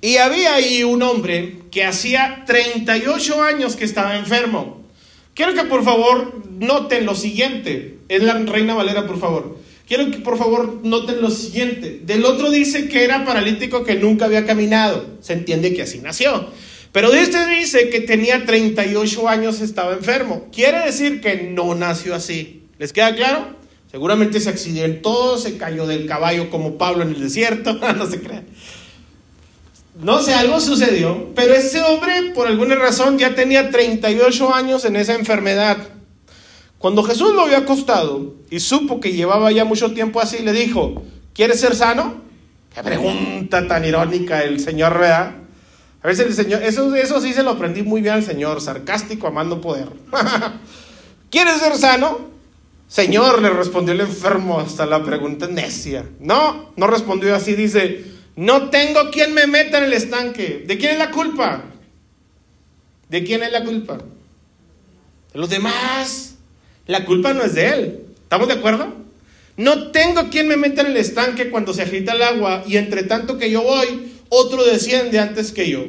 [0.00, 4.77] y había ahí un hombre que hacía 38 años que estaba enfermo.
[5.38, 7.98] Quiero que por favor noten lo siguiente.
[8.08, 9.56] Es la Reina Valera, por favor.
[9.86, 12.00] Quiero que por favor noten lo siguiente.
[12.02, 15.06] Del otro dice que era paralítico que nunca había caminado.
[15.20, 16.48] Se entiende que así nació.
[16.90, 20.48] Pero de este dice que tenía 38 años, estaba enfermo.
[20.52, 22.64] Quiere decir que no nació así.
[22.80, 23.56] ¿Les queda claro?
[23.92, 27.74] Seguramente se accidentó, se cayó del caballo como Pablo en el desierto.
[27.96, 28.44] no se crean.
[29.98, 31.34] No sé, algo sucedió.
[31.34, 35.76] Pero ese hombre, por alguna razón, ya tenía 38 años en esa enfermedad.
[36.78, 41.02] Cuando Jesús lo había acostado y supo que llevaba ya mucho tiempo así, le dijo,
[41.34, 42.22] ¿quieres ser sano?
[42.72, 45.34] Qué pregunta tan irónica el Señor, ¿verdad?
[46.00, 49.26] A veces el Señor, eso, eso sí se lo aprendí muy bien al Señor, sarcástico,
[49.26, 49.88] amando poder.
[51.30, 52.28] ¿Quieres ser sano?
[52.86, 56.04] Señor, le respondió el enfermo hasta la pregunta necia.
[56.20, 58.04] No, no respondió así, dice,
[58.38, 60.62] no tengo quien me meta en el estanque.
[60.64, 61.64] ¿De quién es la culpa?
[63.08, 63.98] ¿De quién es la culpa?
[65.32, 66.36] De los demás.
[66.86, 68.04] La culpa no es de él.
[68.22, 68.94] ¿Estamos de acuerdo?
[69.56, 73.02] No tengo quien me meta en el estanque cuando se agita el agua y entre
[73.02, 75.86] tanto que yo voy, otro desciende antes que yo.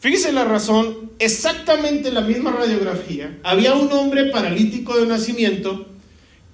[0.00, 3.38] Fíjese la razón, exactamente la misma radiografía.
[3.42, 5.86] Había un hombre paralítico de nacimiento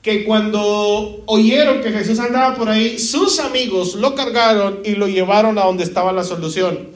[0.05, 5.59] que cuando oyeron que Jesús andaba por ahí, sus amigos lo cargaron y lo llevaron
[5.59, 6.91] a donde estaba la solución.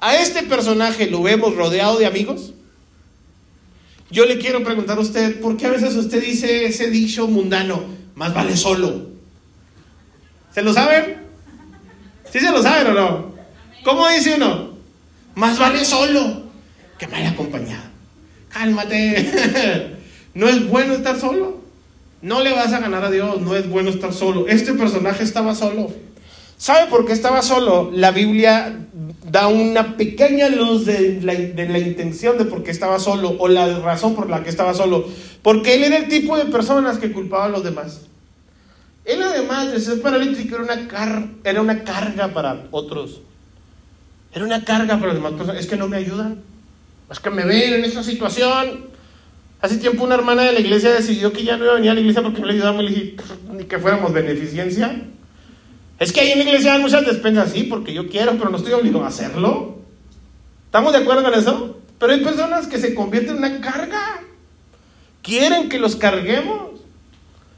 [0.00, 2.52] A este personaje lo vemos rodeado de amigos.
[4.10, 7.84] Yo le quiero preguntar a usted, ¿por qué a veces usted dice ese dicho mundano,
[8.16, 9.06] más vale solo?
[10.52, 11.22] ¿Se lo saben?
[12.32, 13.34] ¿Sí se lo saben o no?
[13.84, 14.72] ¿Cómo dice uno?
[15.36, 16.42] Más vale solo
[16.98, 17.84] que mal acompañado.
[18.48, 19.92] Cálmate.
[20.34, 21.61] No es bueno estar solo.
[22.22, 23.40] No le vas a ganar a Dios.
[23.40, 24.46] No es bueno estar solo.
[24.48, 25.90] Este personaje estaba solo.
[26.56, 27.90] ¿Sabe por qué estaba solo?
[27.92, 28.86] La Biblia
[29.28, 31.34] da una pequeña luz de la,
[31.78, 35.04] intención de por qué estaba solo o la razón por la que estaba solo.
[35.42, 38.02] Porque él era el tipo de personas que culpaba a los demás.
[39.04, 43.20] Él además de ser paralítico era una, era una carga para otros.
[44.32, 45.60] Era una carga para las demás personas.
[45.60, 46.40] Es que no me ayudan.
[47.10, 48.91] Es que me ven en esa situación.
[49.62, 51.94] Hace tiempo una hermana de la iglesia decidió que ya no iba a venir a
[51.94, 52.82] la iglesia porque no le ayudamos.
[52.82, 53.16] Le dije,
[53.52, 55.04] ni que fuéramos beneficencia.
[56.00, 58.56] Es que ahí en la iglesia hay muchas despensas, sí, porque yo quiero, pero no
[58.56, 59.78] estoy obligado a hacerlo.
[60.64, 61.80] ¿Estamos de acuerdo con eso?
[62.00, 64.22] Pero hay personas que se convierten en una carga.
[65.22, 66.80] Quieren que los carguemos.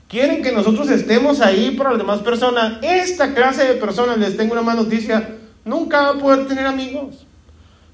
[0.06, 2.80] Quieren que nosotros estemos ahí para las demás personas.
[2.82, 7.26] Esta clase de personas, les tengo una mala noticia, nunca va a poder tener amigos.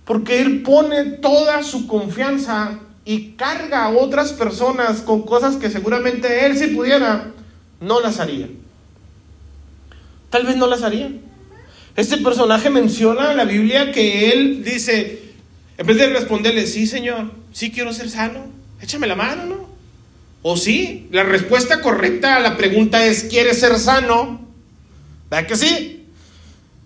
[0.04, 6.46] Porque él pone toda su confianza y carga a otras personas con cosas que seguramente
[6.46, 7.32] él si pudiera,
[7.80, 8.48] no las haría.
[10.28, 11.10] Tal vez no las haría.
[11.96, 15.22] Este personaje menciona en la Biblia que él dice,
[15.76, 18.46] en vez de responderle, sí Señor, sí quiero ser sano,
[18.80, 19.70] échame la mano, ¿no?
[20.42, 24.40] O sí, la respuesta correcta a la pregunta es, ¿quieres ser sano?
[25.28, 26.06] ¿Verdad que sí?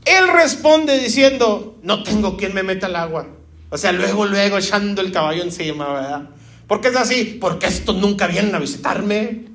[0.05, 3.29] Él responde diciendo, no tengo quien me meta al agua.
[3.75, 6.29] O sea, luego, luego echando el caballo encima, ¿verdad?
[6.69, 7.39] ¿Por qué es así?
[7.41, 9.47] Porque estos nunca vienen a visitarme.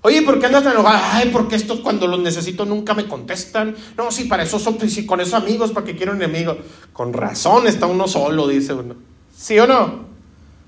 [0.00, 0.98] Oye, ¿por qué andas enojado?
[1.12, 3.76] Ay, porque estos cuando los necesito nunca me contestan.
[3.96, 6.58] No, sí, para eso son, sí, con esos amigos, para que quiero un enemigo.
[6.92, 8.96] Con razón está uno solo, dice uno.
[9.36, 10.06] ¿Sí o no?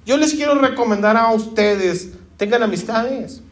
[0.07, 3.42] Yo les quiero recomendar a ustedes, tengan amistades.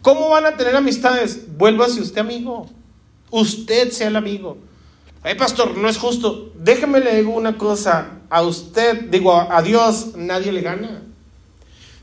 [0.00, 1.42] ¿Cómo van a tener amistades?
[1.58, 2.70] Vuélvase usted amigo.
[3.30, 4.56] Usted sea el amigo.
[5.22, 6.52] Ay, pastor, no es justo.
[6.56, 8.20] Déjeme le digo una cosa.
[8.30, 11.02] A usted, digo, a Dios nadie le gana.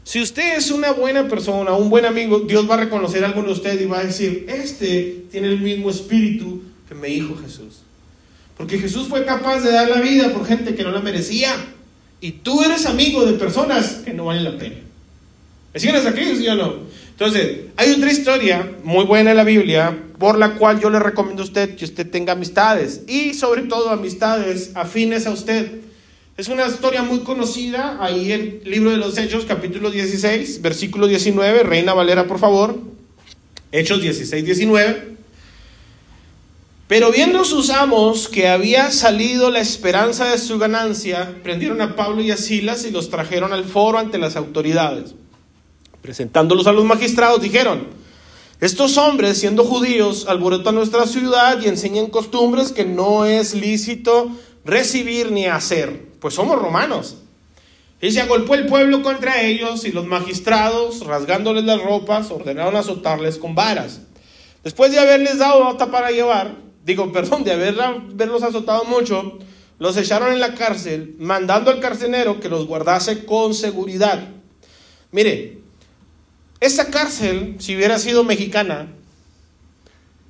[0.04, 3.50] Si usted es una buena persona, un buen amigo, Dios va a reconocer algo en
[3.50, 7.82] usted y va a decir, este tiene el mismo espíritu que mi hijo Jesús.
[8.56, 11.54] Porque Jesús fue capaz de dar la vida por gente que no la merecía.
[12.22, 14.78] Y tú eres amigo de personas que no valen la pena.
[15.74, 16.76] ¿Me siguen hasta aquí, sí o no?
[17.10, 21.44] Entonces, hay otra historia muy buena en la Biblia por la cual yo le recomiendo
[21.44, 25.82] a usted que usted tenga amistades y sobre todo amistades afines a usted.
[26.38, 31.08] Es una historia muy conocida ahí en el libro de los Hechos, capítulo 16, versículo
[31.08, 31.64] 19.
[31.64, 32.80] Reina Valera, por favor.
[33.72, 35.18] Hechos 16, 19.
[36.88, 42.22] Pero viendo sus amos que había salido la esperanza de su ganancia, prendieron a Pablo
[42.22, 45.14] y a Silas y los trajeron al foro ante las autoridades.
[46.02, 47.88] Presentándolos a los magistrados, dijeron,
[48.60, 54.32] estos hombres, siendo judíos, alborotan nuestra ciudad y enseñan costumbres que no es lícito
[54.66, 57.18] recibir ni hacer, pues somos romanos.
[58.02, 63.38] Y se agolpó el pueblo contra ellos y los magistrados, rasgándoles las ropas, ordenaron azotarles
[63.38, 64.02] con varas.
[64.64, 69.38] Después de haberles dado nota para llevar, digo, perdón, de haberlos azotado mucho,
[69.78, 74.30] los echaron en la cárcel, mandando al carcelero que los guardase con seguridad.
[75.12, 75.60] Mire,
[76.60, 78.88] esta cárcel, si hubiera sido mexicana,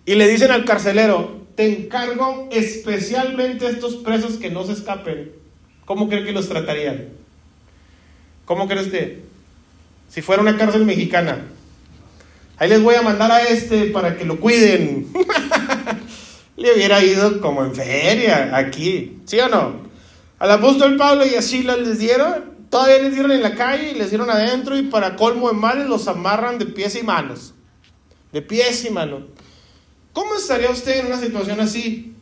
[0.06, 5.32] y le dicen al carcelero, te encargo especialmente a estos presos que no se escapen,
[5.86, 7.10] ¿cómo cree que los tratarían?
[8.46, 9.20] ¿Cómo cree usted?
[10.10, 11.46] Si fuera una cárcel mexicana,
[12.58, 15.08] ahí les voy a mandar a este para que lo cuiden.
[16.58, 19.88] le hubiera ido como en feria aquí, ¿sí o no?
[20.40, 24.10] Al apóstol Pablo y así les dieron, todavía les dieron en la calle y les
[24.10, 27.54] dieron adentro y para colmo de males los amarran de pies y manos.
[28.32, 29.24] De pies y manos.
[30.14, 32.16] ¿Cómo estaría usted en una situación así?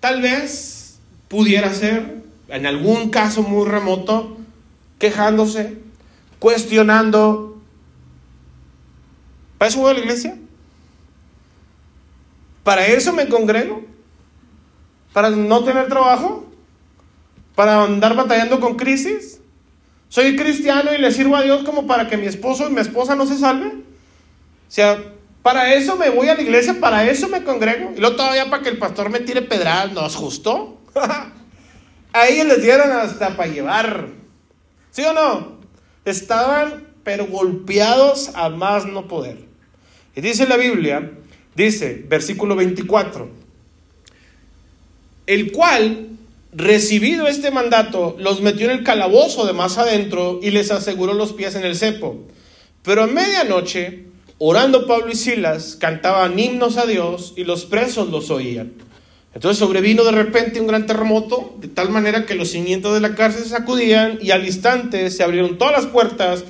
[0.00, 4.36] Tal vez pudiera ser, en algún caso muy remoto,
[4.98, 5.78] quejándose,
[6.38, 7.62] cuestionando.
[9.58, 10.38] ¿Para eso voy a la iglesia?
[12.64, 13.82] ¿Para eso me congrego?
[15.12, 16.43] ¿Para no tener trabajo?
[17.54, 19.40] ¿Para andar batallando con crisis?
[20.08, 23.14] ¿Soy cristiano y le sirvo a Dios como para que mi esposo y mi esposa
[23.14, 23.84] no se salven?
[24.68, 25.02] O sea,
[25.42, 27.92] para eso me voy a la iglesia, para eso me congrego.
[27.96, 30.80] Y luego todavía para que el pastor me tire pedradas, ¿no es justo?
[32.12, 34.08] Ahí les dieron hasta para llevar.
[34.90, 35.58] ¿Sí o no?
[36.04, 39.38] Estaban pero golpeados a más no poder.
[40.16, 41.10] Y dice la Biblia
[41.54, 43.28] Dice, versículo 24,
[45.26, 46.13] el cual,
[46.54, 51.32] recibido este mandato, los metió en el calabozo de más adentro y les aseguró los
[51.32, 52.24] pies en el cepo.
[52.82, 54.04] Pero a medianoche,
[54.38, 58.72] orando Pablo y Silas, cantaban himnos a Dios y los presos los oían.
[59.34, 63.16] Entonces sobrevino de repente un gran terremoto, de tal manera que los cimientos de la
[63.16, 66.44] cárcel se sacudían y al instante se abrieron todas las puertas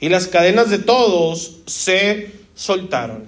[0.00, 3.26] y las cadenas de todos se soltaron.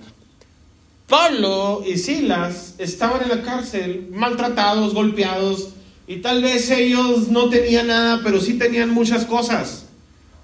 [1.09, 5.75] Pablo y Silas estaban en la cárcel, maltratados, golpeados,
[6.13, 9.87] y tal vez ellos no tenían nada, pero sí tenían muchas cosas.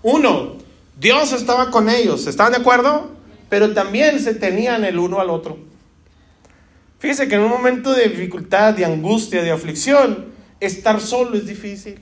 [0.02, 0.56] Uno,
[0.98, 3.10] Dios estaba con ellos, ¿están de acuerdo?
[3.50, 5.58] Pero también se tenían el uno al otro.
[7.00, 10.28] Fíjese que en un momento de dificultad, de angustia, de aflicción,
[10.58, 12.00] estar solo es difícil.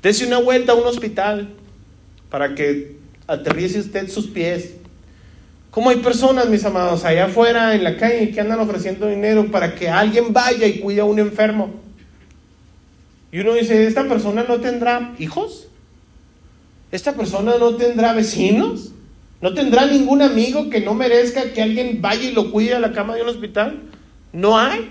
[0.00, 1.54] Dese una vuelta a un hospital
[2.30, 4.74] para que aterrice usted sus pies
[5.76, 9.74] ¿Cómo hay personas, mis amados, allá afuera en la calle que andan ofreciendo dinero para
[9.74, 11.85] que alguien vaya y cuide a un enfermo?
[13.36, 15.68] Y uno dice, ¿esta persona no tendrá hijos?
[16.90, 18.92] ¿Esta persona no tendrá vecinos?
[19.42, 22.92] ¿No tendrá ningún amigo que no merezca que alguien vaya y lo cuide a la
[22.92, 23.82] cama de un hospital?
[24.32, 24.90] No hay.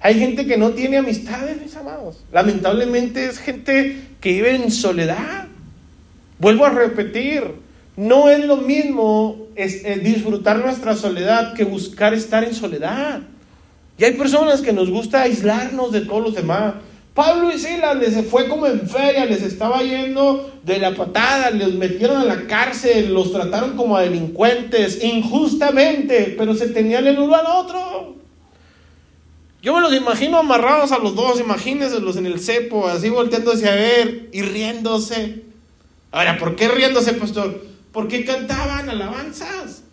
[0.00, 2.24] Hay gente que no tiene amistades, mis amados.
[2.32, 5.46] Lamentablemente es gente que vive en soledad.
[6.38, 7.42] Vuelvo a repetir,
[7.94, 13.20] no es lo mismo eh, disfrutar nuestra soledad que buscar estar en soledad.
[13.98, 16.76] Y hay personas que nos gusta aislarnos de todos los demás.
[17.16, 21.72] Pablo y Silas les fue como en feria, les estaba yendo de la patada, les
[21.72, 27.34] metieron a la cárcel, los trataron como a delincuentes injustamente, pero se tenían el uno
[27.34, 28.16] al otro.
[29.62, 33.74] Yo me los imagino amarrados a los dos, imagínense en el cepo, así volteándose a
[33.74, 35.42] ver y riéndose.
[36.12, 37.64] Ahora, ¿por qué riéndose, pastor?
[37.92, 39.84] Porque cantaban alabanzas.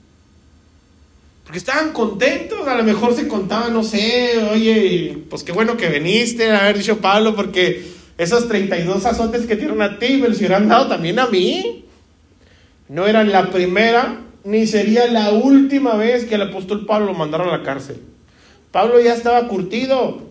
[1.44, 5.90] Porque estaban contentos, a lo mejor se contaban, no sé, oye, pues qué bueno que
[5.90, 7.86] viniste, a haber dicho Pablo, porque
[8.18, 11.86] esos 32 azotes que dieron a ti me los hubieran dado también a mí.
[12.88, 17.50] No eran la primera ni sería la última vez que el apóstol Pablo lo mandaron
[17.50, 17.98] a la cárcel.
[18.72, 20.22] Pablo ya estaba curtido,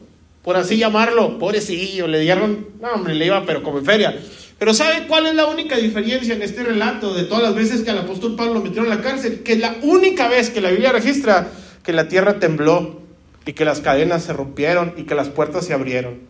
[0.43, 4.19] por así llamarlo, pobrecillo, le dieron, no hombre, le iba pero como en feria.
[4.63, 7.91] Pero ¿sabe cuál es la única diferencia en este relato de todas las veces que
[7.91, 9.43] al apóstol Pablo lo metieron en la cárcel?
[9.43, 11.51] Que la única vez que la Biblia registra
[11.83, 13.01] que la tierra tembló
[13.45, 16.21] y que las cadenas se rompieron y que las puertas se abrieron.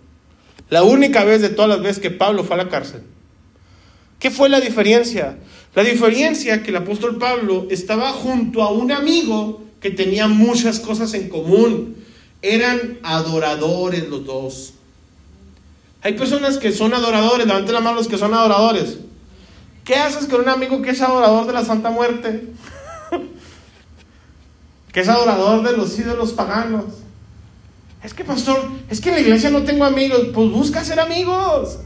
[0.71, 3.03] La única vez de todas las veces que Pablo fue a la cárcel.
[4.19, 5.37] ¿Qué fue la diferencia?
[5.75, 11.13] La diferencia que el apóstol Pablo estaba junto a un amigo que tenía muchas cosas
[11.13, 11.97] en común.
[12.41, 14.73] Eran adoradores los dos.
[16.03, 18.99] Hay personas que son adoradores, levanten la mano los que son adoradores.
[19.85, 22.49] ¿Qué haces con un amigo que es adorador de la Santa Muerte?
[24.93, 26.85] que es adorador de los ídolos paganos.
[28.03, 28.59] Es que, pastor,
[28.91, 30.29] es que en la iglesia no tengo amigos.
[30.35, 31.79] Pues busca ser amigos.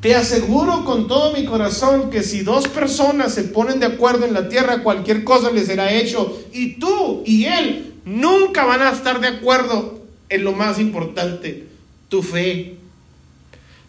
[0.00, 4.32] Te aseguro con todo mi corazón que si dos personas se ponen de acuerdo en
[4.32, 6.40] la tierra, cualquier cosa les será hecho.
[6.54, 10.00] Y tú y él nunca van a estar de acuerdo
[10.30, 11.66] en lo más importante,
[12.08, 12.79] tu fe.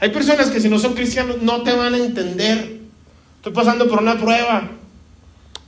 [0.01, 2.79] Hay personas que si no son cristianos no te van a entender.
[3.35, 4.67] Estoy pasando por una prueba.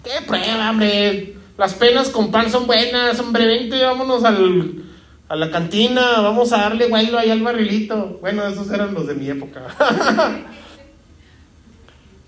[0.04, 1.36] ¿Qué prueba, hombre?
[1.56, 3.46] Las penas con pan son buenas, hombre.
[3.46, 4.84] Vente, vámonos al,
[5.30, 8.18] a la cantina, vamos a darle guaylo ahí al barrilito.
[8.22, 9.68] Bueno, esos eran los de mi época.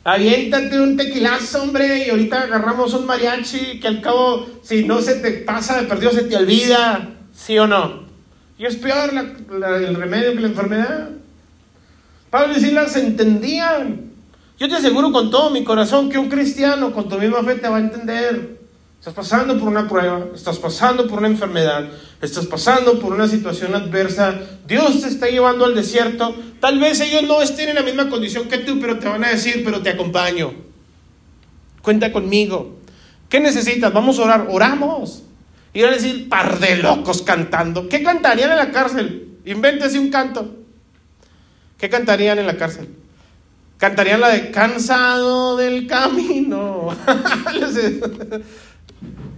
[0.03, 5.15] Aviéntate un tequilazo, hombre, y ahorita agarramos un mariachi que al cabo, si no se
[5.15, 8.03] te pasa de perdido, se te olvida, ¿sí o no?
[8.59, 11.09] Y es peor el remedio que la enfermedad.
[12.35, 14.11] Pablo y Silas entendían.
[14.59, 17.69] Yo te aseguro con todo mi corazón que un cristiano con tu misma fe te
[17.69, 18.59] va a entender.
[18.99, 21.87] Estás pasando por una prueba, estás pasando por una enfermedad,
[22.21, 26.35] estás pasando por una situación adversa, Dios te está llevando al desierto.
[26.59, 29.29] Tal vez ellos no estén en la misma condición que tú, pero te van a
[29.29, 30.51] decir, pero te acompaño.
[31.81, 32.79] Cuenta conmigo.
[33.29, 33.93] ¿Qué necesitas?
[33.93, 34.47] Vamos a orar.
[34.49, 35.23] Oramos.
[35.73, 37.87] Y van a decir, par de locos cantando.
[37.87, 39.37] ¿Qué cantarían en la cárcel?
[39.45, 40.64] Invéntese un canto.
[41.77, 42.89] ¿Qué cantarían en la cárcel?
[43.77, 46.95] Cantarían la de cansado del camino.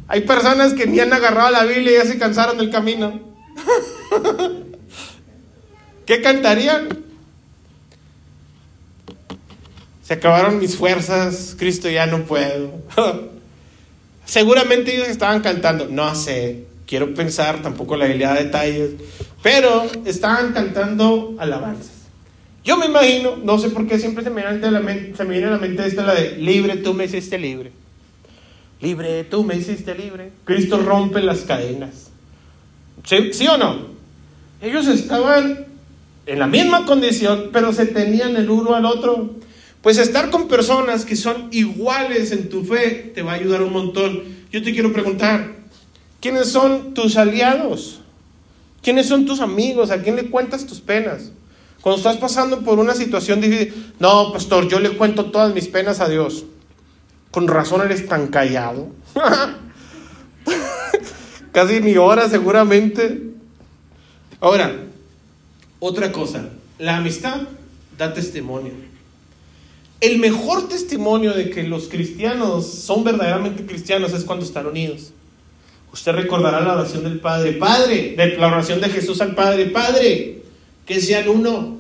[0.07, 3.19] Hay personas que ni han agarrado la Biblia y ya se cansaron del camino.
[6.05, 6.87] ¿Qué cantarían?
[10.03, 12.71] Se acabaron mis fuerzas, Cristo ya no puedo.
[14.25, 18.91] Seguramente ellos estaban cantando, no sé, quiero pensar, tampoco la Biblia da detalles,
[19.43, 21.96] pero estaban cantando alabanzas.
[22.67, 26.03] Yo me imagino, no sé por qué siempre se me viene a la mente, esta
[26.03, 27.71] la de libre, tú me hiciste libre.
[28.81, 30.33] Libre, tú me hiciste libre.
[30.43, 32.11] Cristo rompe las cadenas.
[33.05, 33.87] ¿Sí, o no?
[34.61, 35.65] Ellos estaban
[36.25, 39.35] en la misma condición, pero se tenían el uno al otro.
[39.81, 43.71] Pues estar con personas que son iguales en tu fe te va a ayudar un
[43.71, 44.23] montón.
[44.51, 45.53] Yo te quiero preguntar,
[46.19, 48.01] ¿quiénes son tus aliados?
[48.81, 49.89] ¿Quiénes son tus amigos?
[49.89, 51.31] ¿A quién le cuentas tus penas?
[51.81, 55.99] Cuando estás pasando por una situación difícil, no, pastor, yo le cuento todas mis penas
[55.99, 56.45] a Dios.
[57.31, 58.89] Con razón eres tan callado.
[61.51, 63.23] Casi ni hora seguramente.
[64.39, 64.75] Ahora,
[65.79, 66.49] otra cosa,
[66.79, 67.41] la amistad
[67.97, 68.73] da testimonio.
[69.99, 75.11] El mejor testimonio de que los cristianos son verdaderamente cristianos es cuando están unidos.
[75.91, 80.36] Usted recordará la oración del Padre, Padre, de la oración de Jesús al Padre, Padre,
[80.87, 81.77] que sean uno,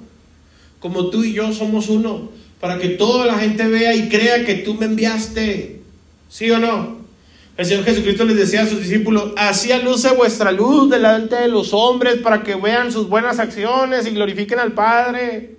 [0.79, 2.29] como tú y yo somos uno
[2.59, 5.81] para que toda la gente vea y crea que tú me enviaste.
[6.29, 6.97] ¿Sí o no?
[7.55, 11.73] El Señor Jesucristo les decía a sus discípulos, así luce vuestra luz delante de los
[11.73, 15.55] hombres para que vean sus buenas acciones y glorifiquen al Padre.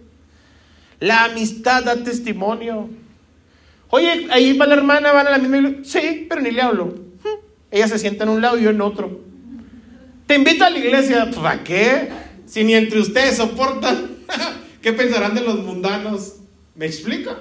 [1.00, 2.88] La amistad da testimonio.
[3.90, 6.00] Oye, ahí va la hermana, van a la misma iglesia.
[6.00, 6.94] Sí, pero ni le hablo.
[7.70, 9.20] Ella se sienta en un lado y yo en otro.
[10.26, 11.30] Te invito a la iglesia.
[11.30, 12.08] ¿Para qué?
[12.48, 14.16] Si ni entre ustedes soportan.
[14.82, 16.36] ¿Qué pensarán de los mundanos?
[16.74, 17.38] ¿Me explica?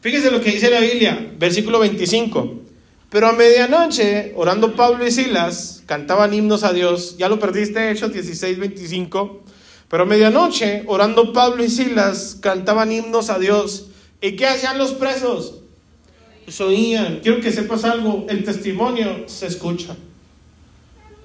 [0.00, 2.62] Fíjese lo que dice la Biblia, versículo 25.
[3.10, 7.16] Pero a medianoche, orando Pablo y Silas, cantaban himnos a Dios.
[7.18, 9.44] Ya lo perdiste, Hechos 16, 25.
[9.88, 13.90] Pero a medianoche, orando Pablo y Silas, cantaban himnos a Dios.
[14.20, 15.60] ¿Y qué hacían los presos?
[16.44, 17.20] Pues oían.
[17.22, 19.96] Quiero que sepas algo, el testimonio se escucha.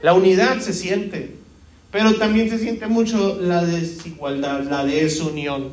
[0.03, 1.40] La unidad se siente.
[1.91, 5.69] Pero también se siente mucho la desigualdad, la desunión.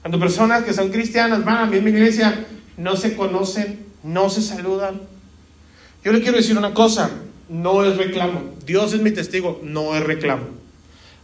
[0.00, 2.46] Cuando personas que son cristianas van a misma iglesia,
[2.76, 5.02] no se conocen, no se saludan.
[6.04, 7.10] Yo le quiero decir una cosa,
[7.48, 8.54] no es reclamo.
[8.66, 10.46] Dios es mi testigo, no es reclamo.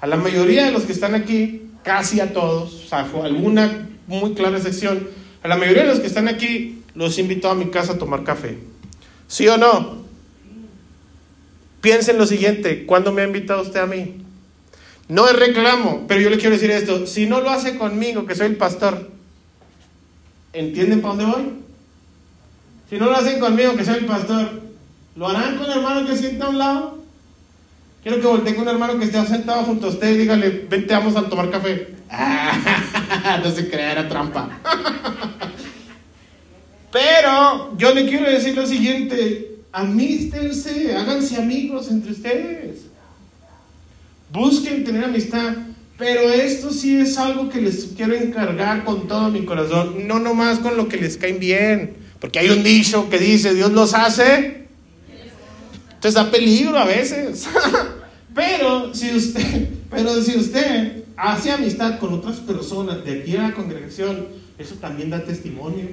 [0.01, 4.59] A la mayoría de los que están aquí, casi a todos, salvo alguna muy clara
[4.59, 5.09] excepción,
[5.43, 8.24] a la mayoría de los que están aquí, los invito a mi casa a tomar
[8.24, 8.59] café.
[9.26, 10.07] ¿Sí o no?
[11.81, 14.16] Piensen lo siguiente, ¿cuándo me ha invitado usted a mí?
[15.09, 18.35] No es reclamo, pero yo le quiero decir esto, si no lo hace conmigo, que
[18.35, 19.11] soy el pastor,
[20.53, 21.53] ¿entienden para dónde voy?
[22.91, 24.61] Si no lo hacen conmigo, que soy el pastor,
[25.16, 26.99] ¿lo harán con el hermano que sienta a un lado?
[28.03, 30.95] Quiero que voltee con un hermano que esté sentado junto a usted y dígale, vente,
[30.95, 31.95] vamos a tomar café.
[33.45, 34.49] no se crea, era trampa.
[36.93, 42.79] Pero yo le quiero decir lo siguiente, amístense, háganse amigos entre ustedes.
[44.33, 45.57] Busquen tener amistad.
[45.99, 50.61] Pero esto sí es algo que les quiero encargar con todo mi corazón, no nomás
[50.61, 54.69] con lo que les cae bien, porque hay un dicho que dice, Dios los hace,
[55.89, 57.49] entonces da peligro a veces.
[58.35, 63.55] pero si usted, pero si usted hace amistad con otras personas de aquí a la
[63.55, 65.89] congregación, eso también da testimonio.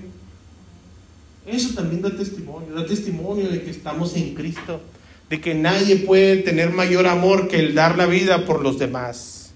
[1.46, 4.82] Eso también da testimonio, da testimonio de que estamos en Cristo,
[5.30, 9.52] de que nadie puede tener mayor amor que el dar la vida por los demás.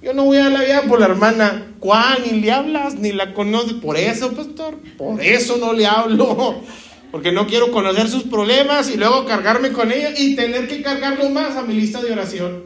[0.00, 3.34] Yo no voy a la vida por la hermana Juan, ni le hablas, ni la
[3.34, 3.74] conoces.
[3.74, 6.62] Por eso, pastor, por eso no le hablo.
[7.10, 11.30] Porque no quiero conocer sus problemas y luego cargarme con ella y tener que cargarlo
[11.30, 12.64] más a mi lista de oración.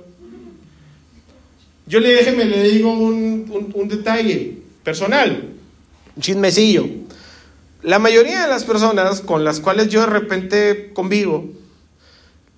[1.87, 5.51] Yo le déjeme, le digo un, un detalle personal,
[6.17, 6.87] un chismecillo.
[7.83, 11.51] La mayoría de las personas con las cuales yo de repente convivo,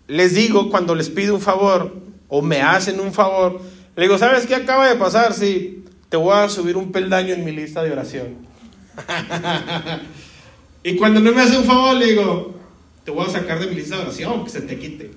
[0.06, 1.94] les digo cuando les pido un favor
[2.28, 3.60] o me hacen un favor,
[3.96, 5.32] le digo, ¿sabes qué acaba de pasar?
[5.32, 8.36] Sí, te voy a subir un peldaño en mi lista de oración.
[10.82, 12.54] y cuando no me hace un favor, le digo,
[13.02, 15.10] te voy a sacar de mi lista de oración, que se te quite.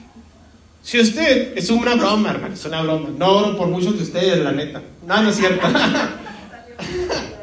[0.82, 3.08] si usted, es una broma, hermano, es una broma.
[3.16, 4.82] No oro por muchos de ustedes, la neta.
[5.06, 5.66] No, no es cierto.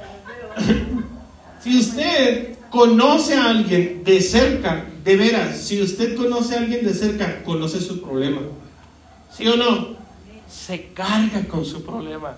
[1.64, 6.94] si usted conoce a alguien de cerca, de veras, si usted conoce a alguien de
[6.94, 8.42] cerca, conoce su problema.
[9.36, 10.02] ¿Sí o no?
[10.52, 12.36] se carga con su problema,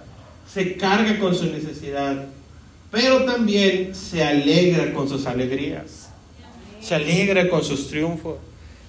[0.52, 2.26] se carga con su necesidad,
[2.92, 6.10] pero también se alegra con sus alegrías,
[6.80, 8.36] se alegra con sus triunfos,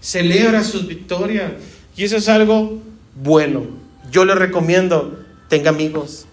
[0.01, 1.53] celebra sus victorias.
[1.97, 2.83] Y eso es algo
[3.15, 3.63] bueno.
[4.11, 6.27] Yo le recomiendo, tenga amigos,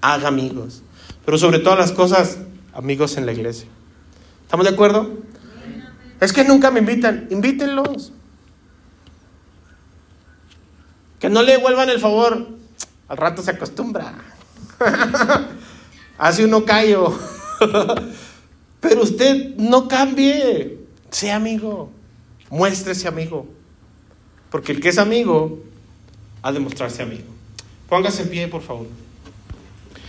[0.00, 0.82] haga amigos,
[1.24, 2.38] pero sobre todas las cosas,
[2.76, 3.66] amigos en la iglesia.
[4.42, 5.10] ¿Estamos de acuerdo?
[6.20, 8.12] Es que nunca me invitan, invítenlos.
[11.18, 12.48] Que no le vuelvan el favor.
[13.08, 14.14] Al rato se acostumbra.
[16.18, 17.18] Hace uno callo.
[18.80, 20.78] Pero usted no cambie.
[21.10, 21.90] Sea amigo.
[22.50, 23.46] Muéstrese amigo.
[24.50, 25.60] Porque el que es amigo
[26.42, 27.24] ha de mostrarse amigo.
[27.88, 28.86] Póngase en pie, por favor.